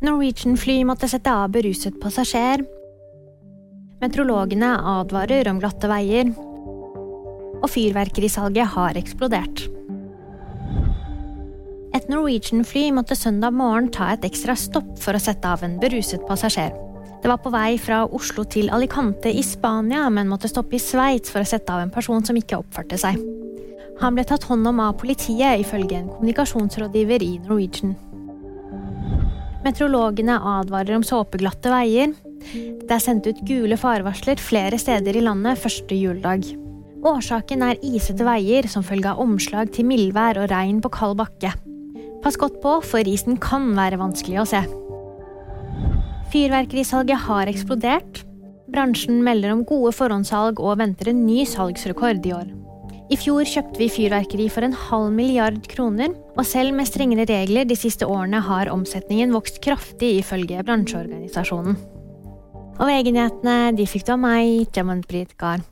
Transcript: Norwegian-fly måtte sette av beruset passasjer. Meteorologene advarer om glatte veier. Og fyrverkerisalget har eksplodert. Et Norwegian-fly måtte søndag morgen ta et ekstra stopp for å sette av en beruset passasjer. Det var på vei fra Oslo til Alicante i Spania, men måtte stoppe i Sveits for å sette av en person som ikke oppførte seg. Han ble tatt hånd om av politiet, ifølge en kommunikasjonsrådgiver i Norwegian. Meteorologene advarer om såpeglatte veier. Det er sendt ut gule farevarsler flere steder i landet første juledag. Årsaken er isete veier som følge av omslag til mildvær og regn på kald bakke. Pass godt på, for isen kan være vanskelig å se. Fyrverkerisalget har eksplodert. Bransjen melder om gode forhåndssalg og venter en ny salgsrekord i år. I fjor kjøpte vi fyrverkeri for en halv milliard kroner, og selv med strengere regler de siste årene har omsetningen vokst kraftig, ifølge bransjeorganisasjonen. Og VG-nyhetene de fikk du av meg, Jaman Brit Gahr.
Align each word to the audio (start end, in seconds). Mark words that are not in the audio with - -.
Norwegian-fly 0.00 0.84
måtte 0.88 1.08
sette 1.12 1.28
av 1.28 1.50
beruset 1.52 1.98
passasjer. 2.00 2.62
Meteorologene 4.00 4.70
advarer 4.96 5.50
om 5.50 5.58
glatte 5.60 5.90
veier. 5.92 6.30
Og 7.60 7.66
fyrverkerisalget 7.68 8.72
har 8.78 8.96
eksplodert. 8.96 9.66
Et 11.92 12.08
Norwegian-fly 12.08 12.86
måtte 12.96 13.18
søndag 13.18 13.52
morgen 13.52 13.92
ta 13.92 14.14
et 14.14 14.24
ekstra 14.24 14.56
stopp 14.56 14.96
for 15.04 15.12
å 15.12 15.20
sette 15.20 15.44
av 15.44 15.66
en 15.68 15.76
beruset 15.82 16.24
passasjer. 16.24 16.72
Det 17.20 17.28
var 17.28 17.44
på 17.44 17.52
vei 17.52 17.74
fra 17.76 18.06
Oslo 18.08 18.48
til 18.48 18.72
Alicante 18.72 19.28
i 19.28 19.44
Spania, 19.44 20.08
men 20.08 20.32
måtte 20.32 20.48
stoppe 20.48 20.78
i 20.78 20.80
Sveits 20.80 21.28
for 21.28 21.44
å 21.44 21.50
sette 21.52 21.76
av 21.76 21.84
en 21.84 21.92
person 21.92 22.24
som 22.24 22.40
ikke 22.40 22.62
oppførte 22.62 22.96
seg. 22.96 23.20
Han 24.00 24.16
ble 24.16 24.24
tatt 24.24 24.48
hånd 24.48 24.64
om 24.64 24.80
av 24.80 24.96
politiet, 24.96 25.60
ifølge 25.60 25.98
en 25.98 26.08
kommunikasjonsrådgiver 26.08 27.20
i 27.20 27.36
Norwegian. 27.44 27.98
Meteorologene 29.60 30.38
advarer 30.56 30.96
om 30.96 31.04
såpeglatte 31.04 31.72
veier. 31.72 32.14
Det 32.40 32.94
er 32.94 33.02
sendt 33.02 33.28
ut 33.28 33.42
gule 33.46 33.76
farevarsler 33.80 34.40
flere 34.40 34.78
steder 34.80 35.18
i 35.18 35.24
landet 35.24 35.60
første 35.60 35.96
juledag. 35.96 36.46
Årsaken 37.04 37.64
er 37.64 37.80
isete 37.84 38.24
veier 38.26 38.68
som 38.68 38.84
følge 38.84 39.12
av 39.12 39.20
omslag 39.22 39.72
til 39.72 39.88
mildvær 39.88 40.40
og 40.42 40.50
regn 40.52 40.80
på 40.84 40.92
kald 40.92 41.16
bakke. 41.20 41.52
Pass 42.20 42.36
godt 42.40 42.58
på, 42.60 42.78
for 42.84 43.08
isen 43.08 43.38
kan 43.40 43.70
være 43.76 44.00
vanskelig 44.00 44.42
å 44.42 44.48
se. 44.48 44.60
Fyrverkerisalget 46.32 47.24
har 47.26 47.48
eksplodert. 47.50 48.24
Bransjen 48.70 49.24
melder 49.26 49.54
om 49.56 49.64
gode 49.66 49.92
forhåndssalg 49.96 50.60
og 50.62 50.78
venter 50.80 51.10
en 51.10 51.24
ny 51.26 51.44
salgsrekord 51.48 52.24
i 52.28 52.36
år. 52.36 52.59
I 53.10 53.16
fjor 53.18 53.42
kjøpte 53.42 53.80
vi 53.80 53.88
fyrverkeri 53.90 54.44
for 54.54 54.62
en 54.62 54.74
halv 54.86 55.08
milliard 55.10 55.64
kroner, 55.72 56.12
og 56.38 56.46
selv 56.46 56.70
med 56.76 56.86
strengere 56.86 57.26
regler 57.26 57.66
de 57.66 57.74
siste 57.74 58.06
årene 58.06 58.38
har 58.46 58.70
omsetningen 58.70 59.34
vokst 59.34 59.58
kraftig, 59.64 60.12
ifølge 60.20 60.62
bransjeorganisasjonen. 60.62 61.74
Og 62.78 62.86
VG-nyhetene 62.86 63.74
de 63.74 63.88
fikk 63.90 64.06
du 64.06 64.14
av 64.14 64.22
meg, 64.22 64.62
Jaman 64.76 65.02
Brit 65.10 65.34
Gahr. 65.42 65.66